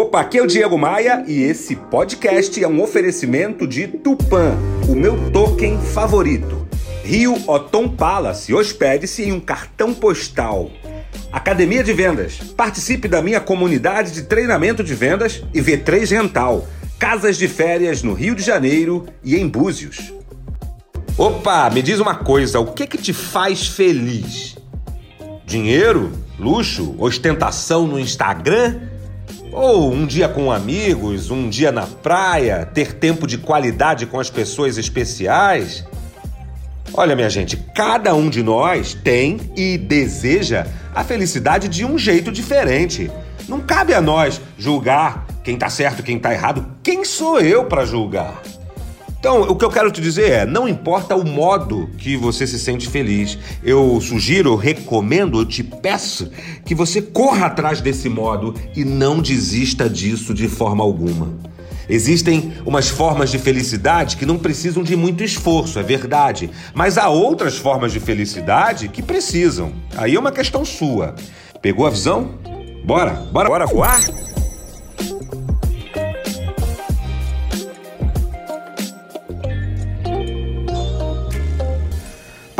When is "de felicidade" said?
63.30-64.16, 67.92-68.88